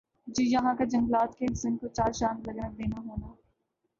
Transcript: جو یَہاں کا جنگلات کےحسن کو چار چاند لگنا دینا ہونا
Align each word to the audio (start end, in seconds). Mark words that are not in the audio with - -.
جو 0.27 0.43
یَہاں 0.43 0.73
کا 0.77 0.83
جنگلات 0.83 1.37
کےحسن 1.37 1.77
کو 1.77 1.87
چار 1.87 2.11
چاند 2.11 2.47
لگنا 2.47 2.67
دینا 2.77 2.99
ہونا 2.99 3.27